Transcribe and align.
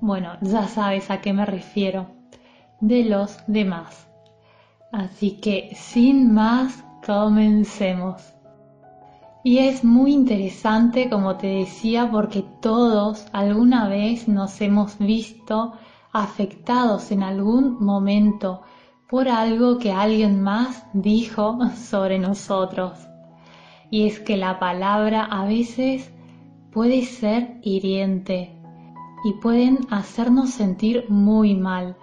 Bueno, 0.00 0.34
ya 0.42 0.68
sabes 0.68 1.10
a 1.10 1.20
qué 1.20 1.32
me 1.32 1.44
refiero 1.44 2.19
de 2.80 3.04
los 3.04 3.38
demás. 3.46 4.08
Así 4.92 5.32
que 5.32 5.74
sin 5.74 6.32
más, 6.34 6.84
comencemos. 7.06 8.34
Y 9.42 9.58
es 9.58 9.84
muy 9.84 10.12
interesante, 10.12 11.08
como 11.08 11.36
te 11.36 11.46
decía, 11.46 12.10
porque 12.10 12.44
todos 12.60 13.26
alguna 13.32 13.88
vez 13.88 14.28
nos 14.28 14.60
hemos 14.60 14.98
visto 14.98 15.72
afectados 16.12 17.10
en 17.10 17.22
algún 17.22 17.82
momento 17.82 18.62
por 19.08 19.28
algo 19.28 19.78
que 19.78 19.92
alguien 19.92 20.42
más 20.42 20.84
dijo 20.92 21.58
sobre 21.76 22.18
nosotros. 22.18 22.98
Y 23.90 24.06
es 24.06 24.20
que 24.20 24.36
la 24.36 24.58
palabra 24.58 25.24
a 25.24 25.46
veces 25.46 26.12
puede 26.70 27.02
ser 27.02 27.58
hiriente 27.62 28.56
y 29.24 29.32
pueden 29.40 29.86
hacernos 29.90 30.50
sentir 30.50 31.06
muy 31.08 31.54
mal 31.54 31.96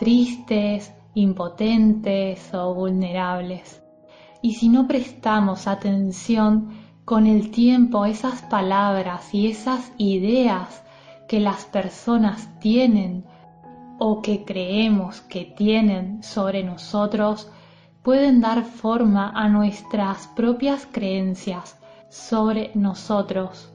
tristes, 0.00 0.94
impotentes 1.12 2.54
o 2.54 2.72
vulnerables. 2.72 3.82
Y 4.40 4.54
si 4.54 4.70
no 4.70 4.88
prestamos 4.88 5.66
atención 5.66 6.70
con 7.04 7.26
el 7.26 7.50
tiempo 7.50 8.06
esas 8.06 8.40
palabras 8.40 9.34
y 9.34 9.48
esas 9.48 9.92
ideas 9.98 10.82
que 11.28 11.38
las 11.38 11.66
personas 11.66 12.48
tienen 12.60 13.26
o 13.98 14.22
que 14.22 14.46
creemos 14.46 15.20
que 15.20 15.44
tienen 15.44 16.22
sobre 16.22 16.64
nosotros, 16.64 17.50
pueden 18.02 18.40
dar 18.40 18.64
forma 18.64 19.30
a 19.34 19.50
nuestras 19.50 20.28
propias 20.28 20.88
creencias 20.90 21.78
sobre 22.08 22.70
nosotros. 22.74 23.70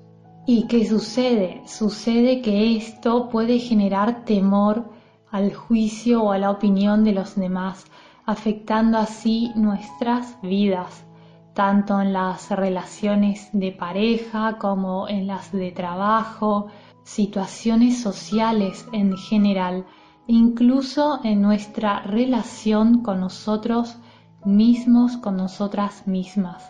¿Y 0.47 0.65
qué 0.65 0.87
sucede? 0.87 1.61
Sucede 1.67 2.41
que 2.41 2.77
esto 2.77 3.29
puede 3.29 3.59
generar 3.59 4.25
temor 4.25 4.94
al 5.35 5.53
juicio 5.53 6.23
o 6.23 6.31
a 6.31 6.37
la 6.37 6.49
opinión 6.49 7.03
de 7.03 7.11
los 7.11 7.35
demás, 7.35 7.83
afectando 8.25 8.97
así 8.97 9.51
nuestras 9.55 10.41
vidas, 10.41 11.05
tanto 11.53 11.99
en 11.99 12.13
las 12.13 12.49
relaciones 12.51 13.49
de 13.51 13.73
pareja 13.73 14.57
como 14.57 15.09
en 15.09 15.27
las 15.27 15.51
de 15.51 15.71
trabajo, 15.71 16.67
situaciones 17.03 18.01
sociales 18.01 18.87
en 18.93 19.17
general, 19.17 19.85
incluso 20.25 21.19
en 21.25 21.41
nuestra 21.41 21.99
relación 21.99 23.03
con 23.03 23.19
nosotros 23.19 23.97
mismos, 24.45 25.17
con 25.17 25.35
nosotras 25.35 26.07
mismas. 26.07 26.63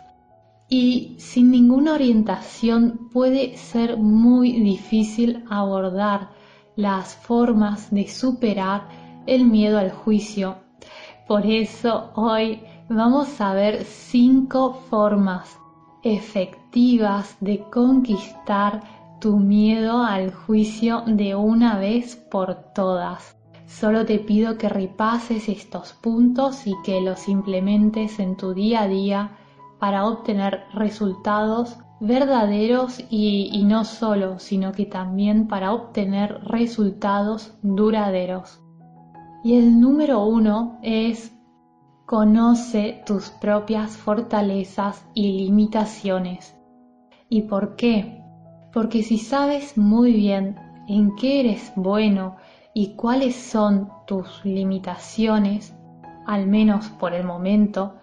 Y 0.67 1.17
sin 1.19 1.51
ninguna 1.51 1.93
orientación 1.93 3.09
puede 3.13 3.57
ser 3.57 3.97
muy 3.97 4.53
difícil 4.53 5.45
abordar 5.51 6.29
las 6.75 7.15
formas 7.15 7.91
de 7.91 8.07
superar 8.07 8.87
el 9.25 9.45
miedo 9.45 9.77
al 9.77 9.91
juicio. 9.91 10.57
Por 11.27 11.45
eso 11.45 12.11
hoy 12.15 12.61
vamos 12.89 13.41
a 13.41 13.53
ver 13.53 13.83
cinco 13.83 14.73
formas 14.89 15.57
efectivas 16.03 17.35
de 17.39 17.61
conquistar 17.71 18.81
tu 19.19 19.37
miedo 19.37 20.03
al 20.03 20.31
juicio 20.31 21.01
de 21.07 21.33
una 21.33 21.79
vez 21.79 22.15
por 22.15 22.73
todas. 22.73 23.35
Solo 23.65 24.05
te 24.05 24.19
pido 24.19 24.57
que 24.57 24.69
repases 24.69 25.49
estos 25.49 25.93
puntos 25.93 26.67
y 26.67 26.75
que 26.83 27.01
los 27.01 27.27
implementes 27.27 28.19
en 28.19 28.37
tu 28.37 28.53
día 28.53 28.83
a 28.83 28.87
día 28.87 29.31
para 29.79 30.05
obtener 30.05 30.65
resultados 30.73 31.77
verdaderos 31.99 33.03
y, 33.09 33.63
no 33.65 33.85
solo, 33.85 34.39
sino 34.39 34.71
que 34.71 34.85
también 34.85 35.47
para 35.47 35.73
obtener 35.73 36.41
resultados 36.45 37.57
duraderos. 37.61 38.61
Y 39.43 39.55
el 39.55 39.79
número 39.79 40.25
uno 40.25 40.79
es 40.81 41.31
conoce 42.05 43.01
tus 43.05 43.29
propias 43.29 43.97
fortalezas 43.97 45.05
y 45.13 45.45
limitaciones. 45.45 46.55
¿Y 47.29 47.43
por 47.43 47.75
qué? 47.75 48.23
Porque 48.73 49.01
si 49.01 49.17
sabes 49.17 49.77
muy 49.77 50.11
bien 50.11 50.55
en 50.87 51.15
qué 51.15 51.39
eres 51.39 51.71
bueno 51.75 52.35
y 52.73 52.95
cuáles 52.95 53.35
son 53.35 53.89
tus 54.05 54.43
limitaciones, 54.43 55.73
al 56.27 56.45
menos 56.47 56.89
por 56.89 57.13
el 57.13 57.25
momento, 57.25 57.95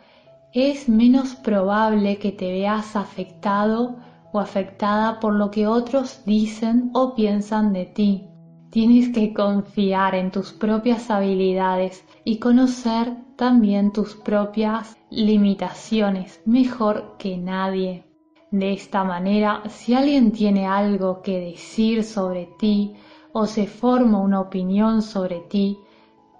es 0.55 0.89
menos 0.89 1.35
probable 1.35 2.19
que 2.19 2.31
te 2.31 2.51
veas 2.51 2.95
afectado 2.95 3.97
o 4.33 4.41
afectada 4.41 5.19
por 5.21 5.35
lo 5.35 5.51
que 5.51 5.67
otros 5.67 6.23
dicen 6.25 6.91
o 6.95 7.15
piensan 7.15 7.73
de 7.73 7.87
ti. 7.87 8.29
Tienes 8.71 9.11
que 9.11 9.35
confiar 9.35 10.15
en 10.15 10.31
tus 10.31 10.53
propias 10.53 11.11
habilidades 11.11 12.05
y 12.25 12.39
conocer 12.39 13.15
también 13.37 13.93
tus 13.93 14.15
propias 14.15 14.97
limitaciones 15.11 16.41
mejor 16.47 17.17
que 17.19 17.37
nadie. 17.37 18.05
De 18.51 18.73
esta 18.73 19.05
manera, 19.05 19.63
si 19.69 19.95
alguien 19.95 20.33
tiene 20.33 20.67
algo 20.67 21.23
que 21.23 21.41
decir 21.41 22.05
sobre 22.05 22.49
ti 22.59 22.95
o 23.33 23.47
se 23.47 23.67
forma 23.67 24.21
una 24.21 24.41
opinión 24.41 25.01
sobre 25.01 25.41
ti, 25.41 25.79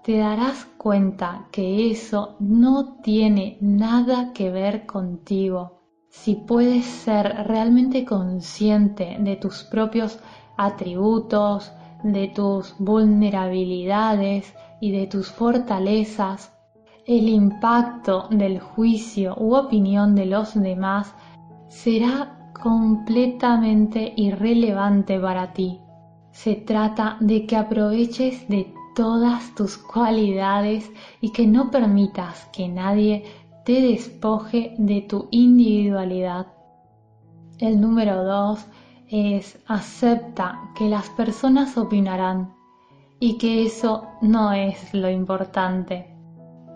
te 0.03 0.17
darás 0.17 0.65
cuenta 0.77 1.47
que 1.51 1.89
eso 1.89 2.35
no 2.39 2.97
tiene 3.01 3.57
nada 3.61 4.33
que 4.33 4.51
ver 4.51 4.85
contigo. 4.85 5.79
Si 6.09 6.35
puedes 6.35 6.85
ser 6.85 7.47
realmente 7.47 8.03
consciente 8.03 9.15
de 9.19 9.37
tus 9.37 9.63
propios 9.63 10.19
atributos, 10.57 11.71
de 12.03 12.27
tus 12.27 12.75
vulnerabilidades 12.79 14.53
y 14.81 14.91
de 14.91 15.07
tus 15.07 15.31
fortalezas, 15.31 16.51
el 17.05 17.29
impacto 17.29 18.27
del 18.29 18.59
juicio 18.59 19.35
u 19.37 19.55
opinión 19.55 20.15
de 20.15 20.25
los 20.25 20.53
demás 20.53 21.15
será 21.69 22.51
completamente 22.61 24.13
irrelevante 24.17 25.17
para 25.17 25.53
ti. 25.53 25.79
Se 26.31 26.55
trata 26.55 27.17
de 27.21 27.45
que 27.45 27.55
aproveches 27.55 28.47
de 28.49 28.73
todas 28.95 29.53
tus 29.55 29.77
cualidades 29.77 30.89
y 31.21 31.31
que 31.31 31.47
no 31.47 31.71
permitas 31.71 32.45
que 32.53 32.67
nadie 32.67 33.23
te 33.65 33.81
despoje 33.81 34.75
de 34.77 35.01
tu 35.01 35.27
individualidad. 35.31 36.47
El 37.59 37.79
número 37.79 38.23
dos 38.23 38.65
es 39.07 39.59
acepta 39.67 40.59
que 40.75 40.89
las 40.89 41.09
personas 41.09 41.77
opinarán 41.77 42.53
y 43.19 43.37
que 43.37 43.65
eso 43.65 44.07
no 44.21 44.51
es 44.53 44.93
lo 44.93 45.09
importante. 45.09 46.09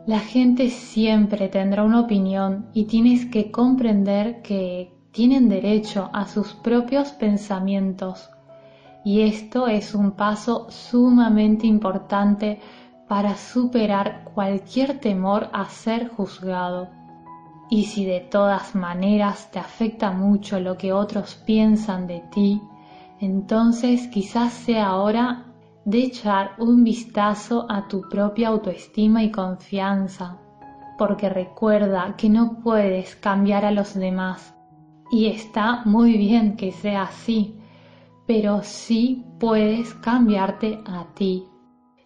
La 0.05 0.19
gente 0.19 0.69
siempre 0.69 1.49
tendrá 1.49 1.83
una 1.83 1.99
opinión 1.99 2.69
y 2.73 2.85
tienes 2.85 3.25
que 3.25 3.51
comprender 3.51 4.41
que 4.41 4.93
tienen 5.11 5.49
derecho 5.49 6.09
a 6.13 6.25
sus 6.25 6.53
propios 6.53 7.11
pensamientos 7.11 8.29
y 9.07 9.21
esto 9.21 9.67
es 9.67 9.95
un 9.95 10.11
paso 10.11 10.67
sumamente 10.69 11.65
importante 11.65 12.59
para 13.07 13.37
superar 13.37 14.25
cualquier 14.33 14.99
temor 14.99 15.47
a 15.53 15.63
ser 15.69 16.09
juzgado. 16.09 16.89
Y 17.69 17.85
si 17.85 18.03
de 18.03 18.19
todas 18.19 18.75
maneras 18.75 19.49
te 19.49 19.59
afecta 19.59 20.11
mucho 20.11 20.59
lo 20.59 20.77
que 20.77 20.91
otros 20.91 21.35
piensan 21.45 22.05
de 22.05 22.19
ti, 22.33 22.61
entonces 23.21 24.09
quizás 24.09 24.51
sea 24.51 24.97
hora 24.97 25.45
de 25.85 25.99
echar 25.99 26.55
un 26.57 26.83
vistazo 26.83 27.65
a 27.69 27.87
tu 27.87 28.01
propia 28.09 28.49
autoestima 28.49 29.23
y 29.23 29.31
confianza, 29.31 30.37
porque 30.97 31.29
recuerda 31.29 32.15
que 32.17 32.27
no 32.27 32.59
puedes 32.61 33.15
cambiar 33.15 33.63
a 33.63 33.71
los 33.71 33.93
demás. 33.93 34.53
Y 35.09 35.27
está 35.27 35.83
muy 35.85 36.17
bien 36.17 36.57
que 36.57 36.73
sea 36.73 37.03
así, 37.03 37.56
pero 38.27 38.61
sí 38.61 39.25
puedes 39.39 39.93
cambiarte 39.95 40.79
a 40.85 41.05
ti. 41.15 41.45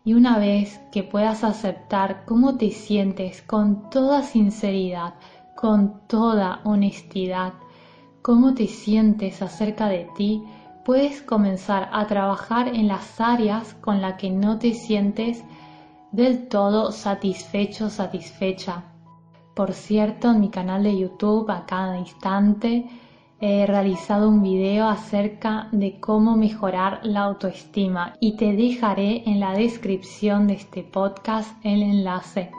Y 0.03 0.13
una 0.13 0.37
vez 0.37 0.79
que 0.91 1.03
puedas 1.03 1.43
aceptar 1.43 2.25
cómo 2.25 2.57
te 2.57 2.71
sientes 2.71 3.41
con 3.41 3.89
toda 3.89 4.23
sinceridad, 4.23 5.15
con 5.55 6.07
toda 6.07 6.61
honestidad, 6.63 7.53
cómo 8.21 8.53
te 8.53 8.67
sientes 8.67 9.41
acerca 9.41 9.89
de 9.89 10.07
ti, 10.15 10.43
puedes 10.85 11.21
comenzar 11.21 11.89
a 11.91 12.07
trabajar 12.07 12.67
en 12.69 12.87
las 12.87 13.19
áreas 13.19 13.73
con 13.75 14.01
las 14.01 14.15
que 14.15 14.29
no 14.29 14.57
te 14.57 14.73
sientes 14.73 15.43
del 16.11 16.47
todo 16.47 16.91
satisfecho, 16.91 17.89
satisfecha. 17.89 18.85
Por 19.55 19.73
cierto, 19.73 20.31
en 20.31 20.39
mi 20.39 20.49
canal 20.49 20.83
de 20.83 20.97
YouTube 20.97 21.49
a 21.49 21.65
cada 21.65 21.97
instante 21.97 22.89
he 23.41 23.65
realizado 23.65 24.29
un 24.29 24.43
video 24.43 24.87
acerca 24.87 25.67
de 25.71 25.99
cómo 25.99 26.37
mejorar 26.37 26.99
la 27.03 27.21
autoestima 27.21 28.13
y 28.19 28.37
te 28.37 28.53
dejaré 28.53 29.27
en 29.27 29.39
la 29.39 29.53
descripción 29.53 30.45
de 30.45 30.53
este 30.53 30.83
podcast 30.83 31.57
el 31.63 31.81
enlace. 31.81 32.51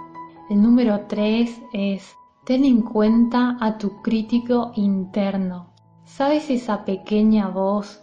El 0.51 0.61
número 0.61 1.07
3 1.07 1.63
es 1.73 2.17
ten 2.45 2.65
en 2.65 2.83
cuenta 2.83 3.57
a 3.61 3.79
tu 3.79 4.03
crítico 4.03 4.73
interno. 4.75 5.73
¿Sabes 6.05 6.51
esa 6.51 6.85
pequeña 6.85 7.47
voz 7.47 8.03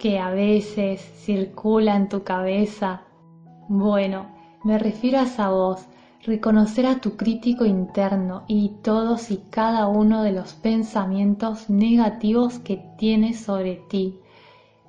que 0.00 0.18
a 0.18 0.30
veces 0.30 1.00
circula 1.24 1.94
en 1.94 2.08
tu 2.08 2.24
cabeza? 2.24 3.02
Bueno, 3.68 4.26
me 4.64 4.78
refiero 4.78 5.20
a 5.20 5.22
esa 5.22 5.50
voz 5.50 5.86
reconocer 6.26 6.86
a 6.86 7.00
tu 7.00 7.16
crítico 7.16 7.64
interno 7.64 8.42
y 8.48 8.70
todos 8.82 9.30
y 9.30 9.38
cada 9.48 9.86
uno 9.86 10.24
de 10.24 10.32
los 10.32 10.54
pensamientos 10.54 11.70
negativos 11.70 12.58
que 12.58 12.82
tienes 12.98 13.38
sobre 13.38 13.76
ti. 13.88 14.18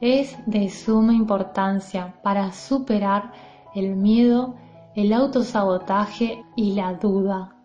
Es 0.01 0.36
de 0.48 0.69
suma 0.69 1.13
importancia 1.13 2.16
para 2.24 2.51
superar 2.54 3.31
el 3.75 3.95
miedo, 3.95 4.56
el 4.95 5.13
autosabotaje 5.13 6.44
y 6.56 6.74
la 6.74 6.95
duda, 6.95 7.56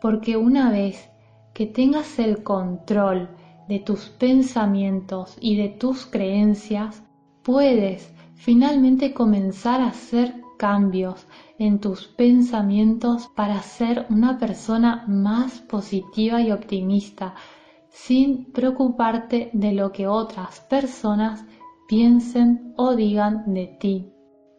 porque 0.00 0.36
una 0.36 0.70
vez 0.70 1.08
que 1.52 1.66
tengas 1.66 2.18
el 2.18 2.42
control 2.42 3.28
de 3.68 3.78
tus 3.78 4.08
pensamientos 4.08 5.36
y 5.40 5.56
de 5.56 5.68
tus 5.68 6.04
creencias, 6.04 7.04
puedes 7.44 8.12
finalmente 8.34 9.14
comenzar 9.14 9.80
a 9.80 9.88
hacer 9.88 10.43
cambios 10.56 11.26
en 11.58 11.80
tus 11.80 12.06
pensamientos 12.06 13.28
para 13.34 13.60
ser 13.62 14.06
una 14.10 14.38
persona 14.38 15.04
más 15.08 15.60
positiva 15.60 16.40
y 16.40 16.52
optimista, 16.52 17.34
sin 17.88 18.52
preocuparte 18.52 19.50
de 19.52 19.72
lo 19.72 19.92
que 19.92 20.06
otras 20.06 20.60
personas 20.60 21.44
piensen 21.88 22.72
o 22.76 22.94
digan 22.94 23.52
de 23.52 23.66
ti. 23.78 24.10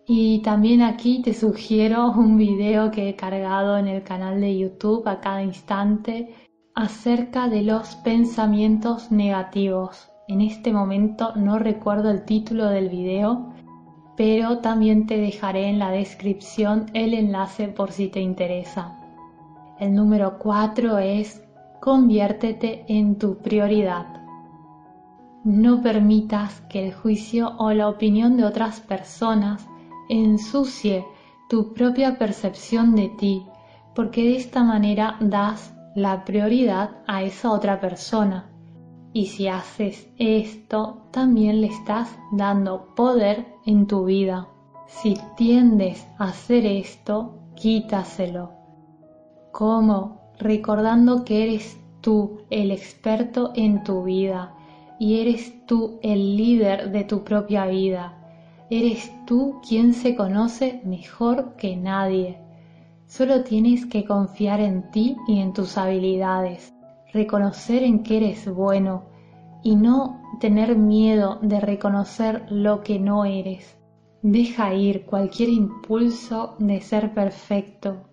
Y 0.08 0.42
también 0.44 0.82
aquí 0.82 1.22
te 1.22 1.34
sugiero 1.34 2.12
un 2.16 2.38
video 2.38 2.92
que 2.92 3.10
he 3.10 3.16
cargado 3.16 3.78
en 3.78 3.88
el 3.88 4.04
canal 4.04 4.40
de 4.40 4.58
YouTube 4.58 5.08
a 5.08 5.20
cada 5.20 5.44
instante 5.44 6.36
acerca 6.76 7.50
de 7.50 7.64
los 7.64 7.96
pensamientos 7.96 9.12
negativos. 9.12 10.12
En 10.28 10.42
este 10.42 10.74
momento 10.74 11.36
no 11.36 11.58
recuerdo 11.58 12.12
el 12.12 12.26
título 12.26 12.66
del 12.66 12.90
video, 12.90 13.54
pero 14.16 14.60
también 14.60 15.08
te 15.08 15.18
dejaré 15.18 15.68
en 15.68 15.80
la 15.80 15.92
descripción 15.92 16.86
el 16.94 17.14
enlace 17.14 17.68
por 17.68 17.92
si 17.92 18.08
te 18.08 18.22
interesa. 18.22 18.98
El 19.80 19.94
número 19.94 20.38
4 20.40 21.00
es 21.00 21.44
conviértete 21.82 22.86
en 22.88 23.18
tu 23.18 23.38
prioridad. 23.38 24.06
No 25.44 25.82
permitas 25.82 26.62
que 26.62 26.88
el 26.88 26.94
juicio 26.94 27.56
o 27.58 27.72
la 27.72 27.90
opinión 27.90 28.38
de 28.38 28.46
otras 28.46 28.80
personas 28.80 29.68
ensucie 30.10 31.06
tu 31.50 31.74
propia 31.74 32.18
percepción 32.18 32.96
de 32.96 33.10
ti, 33.10 33.46
porque 33.94 34.24
de 34.24 34.38
esta 34.38 34.64
manera 34.64 35.18
das 35.20 35.76
la 35.94 36.26
prioridad 36.26 36.92
a 37.06 37.22
esa 37.22 37.52
otra 37.52 37.80
persona 37.80 38.50
y 39.16 39.28
si 39.28 39.48
haces 39.48 40.10
esto, 40.18 41.08
también 41.12 41.62
le 41.62 41.68
estás 41.68 42.14
dando 42.34 42.94
poder 42.96 43.46
en 43.66 43.88
tu 43.88 44.04
vida. 44.04 44.50
Si 44.88 45.16
tiendes 45.38 46.06
a 46.18 46.26
hacer 46.26 46.66
esto, 46.66 47.40
quítaselo. 47.56 48.52
¿Cómo? 49.54 50.34
Recordando 50.38 51.24
que 51.24 51.44
eres 51.44 51.80
tú 52.02 52.42
el 52.50 52.72
experto 52.72 53.54
en 53.56 53.86
tu 53.86 54.04
vida 54.04 54.54
y 55.00 55.22
eres 55.22 55.66
tú 55.66 55.98
el 56.04 56.36
líder 56.36 56.92
de 56.92 57.06
tu 57.06 57.24
propia 57.24 57.68
vida. 57.68 58.18
Eres 58.70 59.14
tú 59.26 59.62
quien 59.66 59.94
se 59.94 60.18
conoce 60.18 60.82
mejor 60.84 61.56
que 61.56 61.78
nadie. 61.78 62.42
Solo 63.06 63.46
tienes 63.46 63.86
que 63.86 64.04
confiar 64.04 64.60
en 64.60 64.92
ti 64.92 65.16
y 65.26 65.40
en 65.40 65.54
tus 65.54 65.78
habilidades 65.78 66.75
reconocer 67.16 67.82
en 67.82 68.04
que 68.04 68.18
eres 68.18 68.54
bueno 68.54 69.06
y 69.64 69.78
no 69.78 70.22
tener 70.42 70.76
miedo 70.76 71.40
de 71.42 71.62
reconocer 71.62 72.46
lo 72.52 72.84
que 72.84 73.00
no 73.00 73.24
eres. 73.24 73.78
Deja 74.22 74.74
ir 74.74 75.06
cualquier 75.06 75.48
impulso 75.48 76.58
de 76.60 76.82
ser 76.82 77.14
perfecto. 77.14 78.04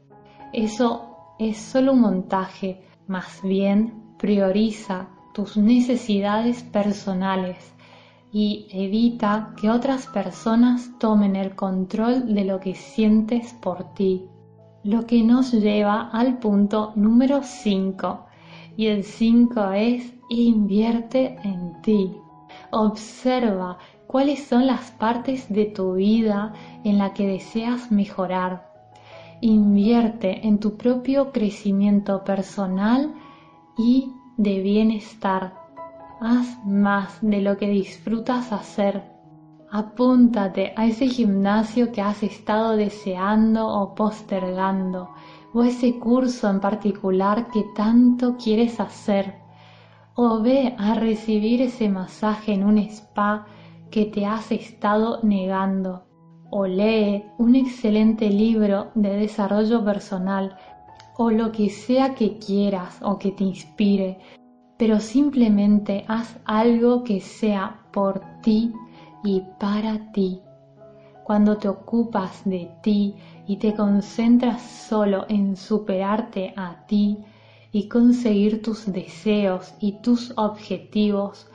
Eso 0.52 1.34
es 1.40 1.56
solo 1.56 1.94
un 1.94 2.00
montaje, 2.00 2.82
más 3.08 3.40
bien 3.43 4.14
prioriza 4.19 5.08
tus 5.34 5.56
necesidades 5.56 6.62
personales 6.62 7.75
y 8.32 8.69
evita 8.70 9.52
que 9.60 9.69
otras 9.69 10.06
personas 10.06 10.93
tomen 11.00 11.34
el 11.34 11.56
control 11.56 12.32
de 12.32 12.44
lo 12.44 12.60
que 12.60 12.76
sientes 12.76 13.52
por 13.54 13.94
ti. 13.94 14.28
Lo 14.84 15.06
que 15.06 15.25
nos 15.25 15.52
lleva 15.52 16.08
al 16.12 16.38
punto 16.38 16.93
número 16.94 17.43
5 17.43 18.26
y 18.77 18.87
el 18.87 19.05
5 19.05 19.73
es 19.73 20.13
invierte 20.29 21.37
en 21.43 21.81
ti. 21.83 22.17
Observa 22.71 23.79
cuáles 24.07 24.45
son 24.45 24.67
las 24.67 24.91
partes 24.93 25.49
de 25.49 25.67
tu 25.67 25.95
vida 25.95 26.53
en 26.85 26.99
la 26.99 27.13
que 27.13 27.27
deseas 27.27 27.91
mejorar. 27.91 28.71
Invierte 29.41 30.47
en 30.47 30.59
tu 30.59 30.76
propio 30.76 31.33
crecimiento 31.33 32.25
personal 32.25 33.14
y 33.76 34.12
de 34.37 34.61
bienestar. 34.61 35.55
Haz 36.21 36.59
más 36.64 37.19
de 37.21 37.41
lo 37.41 37.57
que 37.57 37.69
disfrutas 37.69 38.52
hacer. 38.52 39.02
Apúntate 39.71 40.73
a 40.76 40.87
ese 40.87 41.09
gimnasio 41.09 41.93
que 41.93 42.02
has 42.02 42.23
estado 42.23 42.76
deseando 42.76 43.67
o 43.67 43.95
postergando 43.95 45.09
o 45.54 45.62
ese 45.62 45.99
curso 45.99 46.49
en 46.49 46.61
particular 46.61 47.50
que 47.50 47.64
tanto 47.75 48.37
quieres 48.37 48.80
hacer, 48.80 49.35
o 50.14 50.40
ve 50.40 50.75
a 50.78 50.94
recibir 50.94 51.62
ese 51.62 51.88
masaje 51.88 52.52
en 52.52 52.64
un 52.64 52.78
spa 52.78 53.47
que 53.90 54.06
te 54.06 54.26
has 54.26 54.50
estado 54.52 55.21
negando, 55.23 56.04
o 56.50 56.66
lee 56.66 57.25
un 57.38 57.54
excelente 57.54 58.28
libro 58.28 58.90
de 58.94 59.16
desarrollo 59.16 59.85
personal, 59.85 60.56
o 61.16 61.30
lo 61.30 61.52
que 61.52 61.68
sea 61.68 62.14
que 62.14 62.38
quieras 62.38 62.99
o 63.02 63.18
que 63.18 63.32
te 63.32 63.44
inspire, 63.44 64.18
pero 64.78 64.99
simplemente 65.00 66.04
haz 66.09 66.38
algo 66.44 67.04
que 67.04 67.21
sea 67.21 67.80
por 67.92 68.23
ti 68.42 68.73
y 69.23 69.42
para 69.61 70.12
ti. 70.12 70.40
Cuando 71.33 71.57
te 71.57 71.67
ocupas 71.67 72.43
de 72.45 72.71
ti 72.83 73.15
y 73.47 73.57
te 73.57 73.75
concentras 73.75 74.61
solo 74.61 75.25
en 75.31 75.57
superarte 75.57 76.53
a 76.57 76.85
ti 76.87 77.25
y 77.73 77.89
conseguir 77.89 78.61
tus 78.61 78.93
deseos 78.93 79.73
y 79.81 79.93
tus 80.03 80.35
objetivos, 80.37 81.47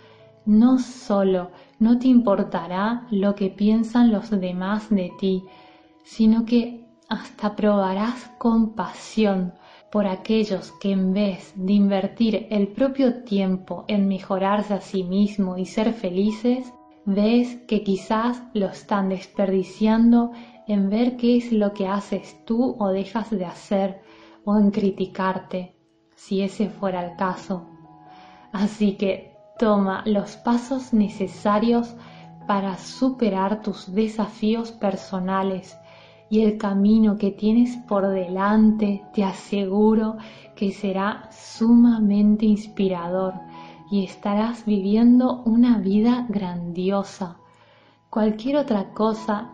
no 0.48 0.80
solo 0.80 1.52
no 1.78 2.00
te 2.00 2.08
importará 2.08 3.06
lo 3.12 3.36
que 3.36 3.52
piensan 3.52 4.12
los 4.12 4.32
demás 4.32 4.90
de 4.90 5.12
ti, 5.20 5.44
sino 6.04 6.44
que 6.44 6.84
hasta 7.08 7.56
probarás 7.56 8.32
compasión 8.40 9.54
por 9.92 10.08
aquellos 10.08 10.72
que 10.82 10.94
en 10.94 11.14
vez 11.14 11.54
de 11.56 11.74
invertir 11.74 12.48
el 12.50 12.70
propio 12.70 13.22
tiempo 13.26 13.86
en 13.88 14.08
mejorarse 14.08 14.74
a 14.74 14.82
sí 14.82 15.04
mismo 15.04 15.56
y 15.56 15.68
ser 15.68 15.94
felices, 15.94 16.74
ves 17.08 17.56
que 17.70 17.84
quizás 17.84 18.44
lo 18.54 18.66
están 18.66 19.08
desperdiciando 19.08 20.34
en 20.68 20.90
ver 20.90 21.16
qué 21.16 21.38
es 21.38 21.54
lo 21.54 21.74
que 21.74 21.88
haces 21.88 22.44
tú 22.44 22.76
o 22.80 22.90
dejas 22.90 23.30
de 23.30 23.46
hacer 23.46 24.02
o 24.44 24.58
en 24.58 24.72
criticarte, 24.72 25.74
si 26.16 26.42
ese 26.42 26.68
fuera 26.68 27.10
el 27.10 27.16
caso. 27.16 27.66
Así 28.52 28.98
que 28.98 29.38
toma 29.58 30.04
los 30.06 30.36
pasos 30.36 30.94
necesarios 30.94 31.96
para 32.46 32.78
superar 32.78 33.62
tus 33.62 33.94
desafíos 33.94 34.74
personales 34.74 35.78
y 36.30 36.42
el 36.42 36.58
camino 36.58 37.18
que 37.18 37.32
tienes 37.32 37.78
por 37.88 38.06
delante 38.10 39.02
te 39.14 39.24
aseguro 39.24 40.18
que 40.56 40.74
será 40.74 41.30
sumamente 41.32 42.46
inspirador 42.46 43.34
y 43.90 44.04
estarás 44.04 44.66
viviendo 44.66 45.42
una 45.46 45.78
vida 45.80 46.26
grandiosa. 46.30 47.38
Cualquier 48.10 48.58
otra 48.58 48.94
cosa 48.94 49.52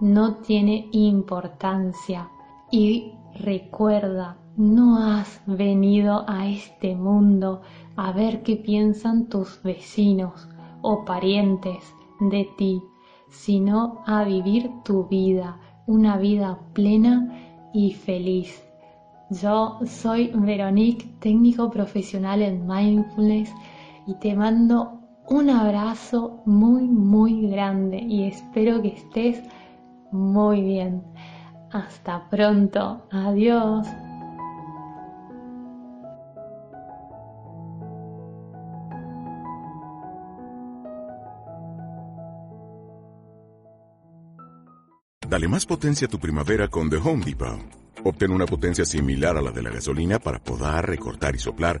no 0.00 0.36
tiene 0.36 0.88
importancia 0.92 2.28
y 2.70 3.12
recuerda, 3.34 4.36
no 4.56 4.98
has 4.98 5.40
venido 5.46 6.24
a 6.28 6.48
este 6.48 6.94
mundo 6.94 7.62
a 7.96 8.12
ver 8.12 8.42
qué 8.42 8.56
piensan 8.56 9.28
tus 9.28 9.62
vecinos 9.62 10.48
o 10.82 11.04
parientes 11.04 11.94
de 12.20 12.48
ti, 12.58 12.82
sino 13.30 14.02
a 14.06 14.24
vivir 14.24 14.70
tu 14.84 15.06
vida, 15.06 15.58
una 15.86 16.18
vida 16.18 16.58
plena 16.72 17.70
y 17.72 17.92
feliz. 17.92 18.62
Yo 19.30 19.78
soy 19.86 20.30
Veronique, 20.34 21.06
técnico 21.20 21.70
profesional 21.70 22.42
en 22.42 22.66
mindfulness 22.66 23.50
y 24.06 24.14
te 24.14 24.34
mando 24.34 25.00
un 25.28 25.50
abrazo 25.50 26.42
muy 26.46 26.82
muy 26.82 27.48
grande 27.48 27.98
y 27.98 28.24
espero 28.24 28.82
que 28.82 28.88
estés 28.88 29.42
muy 30.10 30.62
bien. 30.62 31.02
Hasta 31.70 32.28
pronto. 32.28 33.06
Adiós. 33.10 33.86
Dale 45.28 45.48
más 45.48 45.64
potencia 45.64 46.06
a 46.06 46.10
tu 46.10 46.18
primavera 46.18 46.68
con 46.68 46.90
The 46.90 46.96
Home 46.96 47.24
Depot. 47.24 47.58
Obtén 48.04 48.32
una 48.32 48.44
potencia 48.44 48.84
similar 48.84 49.36
a 49.38 49.40
la 49.40 49.50
de 49.50 49.62
la 49.62 49.70
gasolina 49.70 50.18
para 50.18 50.38
poder 50.38 50.84
recortar 50.84 51.34
y 51.34 51.38
soplar 51.38 51.80